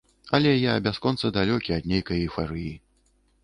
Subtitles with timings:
[0.37, 2.77] Але я бясконца далёкі ад нейкай эйфарыі.